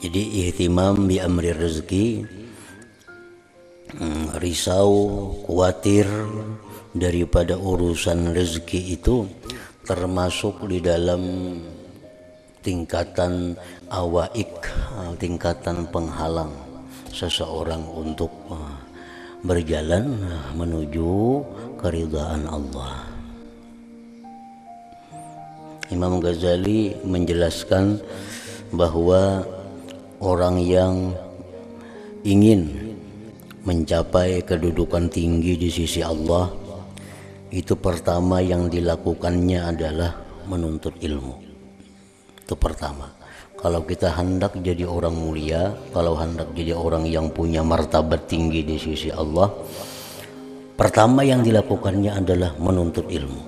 jadi 0.00 0.22
ihtimam 0.48 1.08
bi 1.08 1.16
amri 1.16 1.56
rezeki 1.56 2.06
hmm, 3.96 4.36
risau 4.42 4.92
khawatir 5.48 6.04
daripada 6.92 7.56
urusan 7.56 8.36
rezeki 8.36 9.00
itu 9.00 9.24
termasuk 9.88 10.68
di 10.68 10.84
dalam 10.84 11.22
tingkatan 12.60 13.54
awaik 13.88 14.52
tingkatan 15.16 15.86
penghalang 15.88 16.52
seseorang 17.14 17.80
untuk 17.94 18.28
uh, 18.52 18.76
berjalan 19.40 20.18
uh, 20.26 20.52
menuju 20.52 21.40
keridhaan 21.80 22.44
Allah. 22.44 23.06
Imam 25.88 26.18
Ghazali 26.18 26.98
menjelaskan 27.06 28.02
bahwa 28.74 29.46
orang 30.20 30.56
yang 30.62 31.12
ingin 32.24 32.72
mencapai 33.66 34.40
kedudukan 34.46 35.10
tinggi 35.10 35.58
di 35.58 35.68
sisi 35.68 36.00
Allah 36.00 36.48
itu 37.50 37.74
pertama 37.78 38.38
yang 38.42 38.70
dilakukannya 38.70 39.60
adalah 39.62 40.12
menuntut 40.46 40.94
ilmu. 41.02 41.34
Itu 42.42 42.54
pertama. 42.54 43.10
Kalau 43.56 43.82
kita 43.82 44.12
hendak 44.14 44.54
jadi 44.60 44.84
orang 44.84 45.16
mulia 45.16 45.74
kalau 45.90 46.14
hendak 46.14 46.52
jadi 46.52 46.76
orang 46.76 47.08
yang 47.08 47.32
punya 47.32 47.64
martabat 47.64 48.28
tinggi 48.28 48.62
di 48.62 48.76
sisi 48.76 49.08
Allah 49.08 49.48
pertama 50.76 51.24
yang 51.24 51.40
dilakukannya 51.40 52.12
adalah 52.14 52.52
menuntut 52.60 53.08
ilmu. 53.08 53.42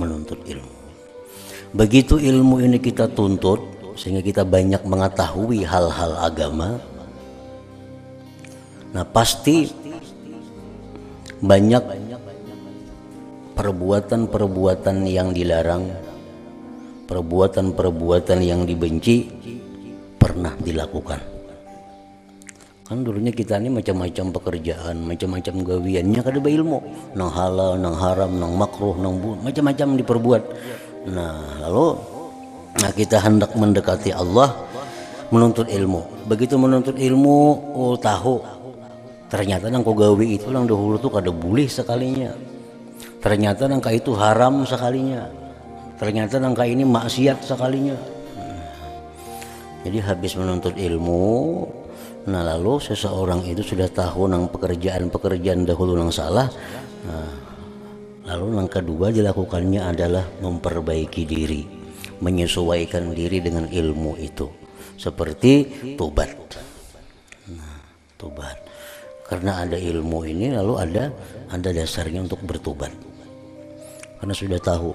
Menuntut 0.00 0.40
ilmu. 0.48 0.74
Begitu 1.70 2.18
ilmu 2.18 2.64
ini 2.64 2.82
kita 2.82 3.12
tuntut 3.12 3.79
sehingga 4.00 4.24
kita 4.24 4.48
banyak 4.48 4.80
mengetahui 4.88 5.60
hal-hal 5.68 6.16
agama. 6.24 6.80
Nah, 8.96 9.04
pasti 9.04 9.68
banyak 11.44 11.84
perbuatan-perbuatan 13.52 15.04
yang 15.04 15.36
dilarang, 15.36 15.84
perbuatan-perbuatan 17.12 18.40
yang 18.40 18.64
dibenci 18.64 19.28
pernah 20.16 20.56
dilakukan. 20.56 21.20
Kan 22.88 23.04
dulunya 23.04 23.30
kita 23.30 23.60
ini 23.60 23.68
macam-macam 23.68 24.32
pekerjaan, 24.32 24.96
macam-macam 25.04 25.54
gawiannya 25.60 26.20
kada 26.24 26.40
ilmu, 26.40 26.78
nang 27.14 27.30
halal, 27.30 27.76
nang 27.76 27.94
haram, 28.00 28.32
nang 28.32 28.56
makruh, 28.56 28.96
nang 28.96 29.20
macam-macam 29.44 29.94
diperbuat. 30.00 30.42
Nah, 31.12 31.68
lalu 31.68 32.00
Nah, 32.78 32.94
kita 32.94 33.18
hendak 33.18 33.58
mendekati 33.58 34.14
Allah 34.14 34.54
menuntut 35.34 35.66
ilmu. 35.66 36.26
Begitu 36.30 36.54
menuntut 36.54 36.94
ilmu, 36.94 37.38
oh 37.74 37.98
tahu 37.98 38.38
ternyata 39.30 39.70
nang 39.70 39.86
kau 39.86 39.94
gawe 39.94 40.26
itu 40.26 40.50
lang 40.50 40.66
dahulu 40.66 40.98
tuh 40.98 41.10
kada 41.10 41.30
boleh 41.30 41.70
sekalinya. 41.70 42.34
Ternyata 43.22 43.70
nangka 43.70 43.94
itu 43.94 44.10
haram 44.18 44.66
sekalinya. 44.66 45.30
Ternyata 45.98 46.42
nangka 46.42 46.66
ini 46.66 46.82
maksiat 46.82 47.46
sekalinya. 47.46 47.94
Jadi 49.80 49.96
habis 50.04 50.36
menuntut 50.36 50.76
ilmu, 50.76 51.64
nah 52.28 52.44
lalu 52.44 52.76
seseorang 52.84 53.40
itu 53.48 53.64
sudah 53.64 53.88
tahu 53.88 54.28
nang 54.28 54.44
pekerjaan-pekerjaan 54.52 55.64
dahulu 55.64 55.96
nang 55.96 56.12
salah. 56.12 56.52
Nah, 57.08 57.32
lalu 58.28 58.60
yang 58.60 58.68
kedua 58.68 59.08
dilakukannya 59.08 59.80
adalah 59.80 60.28
memperbaiki 60.44 61.22
diri 61.24 61.79
menyesuaikan 62.20 63.10
diri 63.16 63.40
dengan 63.40 63.66
ilmu 63.66 64.16
itu. 64.20 64.46
Seperti 65.00 65.66
tobat. 65.96 66.28
Nah, 67.48 67.80
tobat. 68.20 68.56
Karena 69.24 69.64
ada 69.64 69.78
ilmu 69.78 70.28
ini 70.28 70.52
lalu 70.52 70.74
ada 70.76 71.08
ada 71.48 71.68
dasarnya 71.72 72.20
untuk 72.26 72.44
bertobat. 72.44 72.92
Karena 74.20 74.34
sudah 74.36 74.60
tahu 74.60 74.92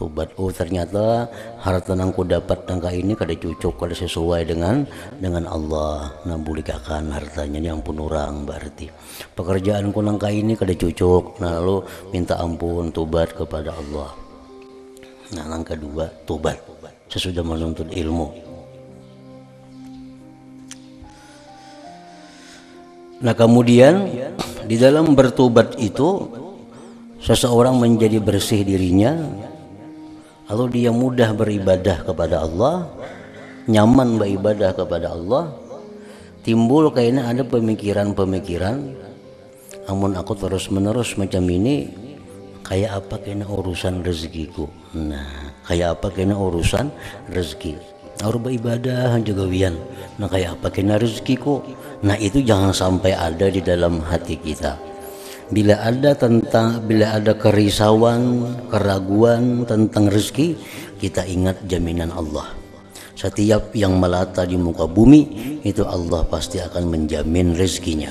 tobat. 0.00 0.32
Oh 0.40 0.48
ternyata 0.48 1.28
harta 1.60 1.92
yang 1.92 2.10
ku 2.14 2.24
dapat 2.24 2.64
tangka 2.64 2.88
ini 2.90 3.12
kada 3.12 3.36
cucuk 3.36 3.76
kada 3.76 3.92
sesuai 3.92 4.48
dengan 4.48 4.88
dengan 5.20 5.44
Allah. 5.44 6.16
Nah 6.24 6.40
bulikakan 6.40 7.12
hartanya 7.12 7.60
yang 7.60 7.84
pun 7.84 8.00
orang 8.00 8.48
berarti? 8.48 8.88
Pekerjaanku 9.36 10.00
nangka 10.00 10.32
ini 10.32 10.56
kada 10.56 10.72
cucuk 10.72 11.36
nah 11.42 11.60
lalu 11.60 11.84
minta 12.14 12.40
ampun 12.40 12.88
tobat 12.94 13.36
kepada 13.36 13.74
Allah 13.74 14.23
Nah, 15.32 15.48
yang 15.48 15.64
kedua, 15.64 16.04
tobat 16.28 16.60
sesudah 17.08 17.40
menuntut 17.40 17.88
ilmu. 17.88 18.28
Nah, 23.24 23.32
kemudian 23.32 24.04
di 24.68 24.76
dalam 24.76 25.16
bertobat 25.16 25.80
itu 25.80 26.28
seseorang 27.24 27.80
menjadi 27.80 28.20
bersih 28.20 28.68
dirinya, 28.68 29.16
lalu 30.52 30.84
dia 30.84 30.92
mudah 30.92 31.32
beribadah 31.32 32.04
kepada 32.04 32.44
Allah, 32.44 32.84
nyaman 33.64 34.20
beribadah 34.20 34.76
kepada 34.76 35.16
Allah, 35.16 35.56
timbul 36.44 36.92
kayaknya 36.92 37.32
ada 37.32 37.40
pemikiran-pemikiran, 37.48 38.76
namun 39.88 40.20
aku 40.20 40.36
terus 40.36 40.68
menerus 40.68 41.16
macam 41.16 41.48
ini 41.48 42.03
kayak 42.64 43.04
apa 43.04 43.20
kena 43.20 43.44
urusan 43.44 44.00
rezekiku? 44.00 44.66
Nah 44.96 45.52
kayak 45.68 46.00
apa 46.00 46.08
kena 46.10 46.34
urusan 46.34 46.88
rezeki? 47.30 47.76
Orang 48.24 48.48
beribadah 48.48 49.14
juga 49.20 49.44
wian. 49.44 49.76
Nah 50.16 50.26
kayak 50.26 50.58
apa 50.58 50.72
kena 50.72 50.96
rezekiku? 50.96 51.60
Nah 52.02 52.16
itu 52.16 52.40
jangan 52.40 52.72
sampai 52.72 53.12
ada 53.12 53.52
di 53.52 53.60
dalam 53.60 54.00
hati 54.00 54.40
kita. 54.40 54.80
Bila 55.52 55.76
ada 55.84 56.16
tentang 56.16 56.80
bila 56.88 57.20
ada 57.20 57.36
kerisauan 57.36 58.48
keraguan 58.72 59.68
tentang 59.68 60.08
rezeki 60.08 60.56
kita 60.96 61.20
ingat 61.28 61.68
jaminan 61.68 62.08
Allah. 62.16 62.48
Setiap 63.14 63.70
yang 63.78 64.00
melata 64.00 64.42
di 64.42 64.58
muka 64.58 64.90
bumi 64.90 65.22
itu 65.62 65.86
Allah 65.86 66.26
pasti 66.26 66.58
akan 66.58 66.90
menjamin 66.90 67.54
rezekinya 67.54 68.10